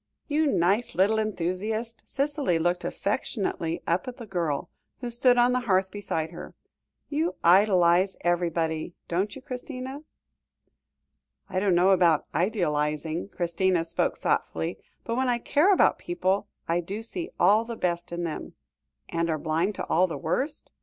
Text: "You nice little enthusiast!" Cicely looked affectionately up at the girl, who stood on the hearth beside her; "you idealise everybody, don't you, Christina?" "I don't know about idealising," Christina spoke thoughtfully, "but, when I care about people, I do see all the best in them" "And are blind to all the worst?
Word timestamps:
"You 0.27 0.47
nice 0.47 0.95
little 0.95 1.19
enthusiast!" 1.19 2.01
Cicely 2.09 2.57
looked 2.57 2.83
affectionately 2.83 3.83
up 3.85 4.07
at 4.07 4.17
the 4.17 4.25
girl, 4.25 4.71
who 4.99 5.11
stood 5.11 5.37
on 5.37 5.51
the 5.53 5.59
hearth 5.69 5.91
beside 5.91 6.31
her; 6.31 6.55
"you 7.07 7.35
idealise 7.45 8.17
everybody, 8.21 8.95
don't 9.07 9.35
you, 9.35 9.43
Christina?" 9.43 10.03
"I 11.49 11.59
don't 11.59 11.75
know 11.75 11.91
about 11.91 12.25
idealising," 12.33 13.29
Christina 13.29 13.85
spoke 13.85 14.17
thoughtfully, 14.17 14.79
"but, 15.03 15.17
when 15.17 15.29
I 15.29 15.37
care 15.37 15.71
about 15.71 15.99
people, 15.99 16.47
I 16.67 16.79
do 16.79 17.03
see 17.03 17.29
all 17.39 17.63
the 17.63 17.75
best 17.75 18.11
in 18.11 18.23
them" 18.23 18.55
"And 19.09 19.29
are 19.29 19.37
blind 19.37 19.75
to 19.75 19.85
all 19.85 20.07
the 20.07 20.17
worst? 20.17 20.71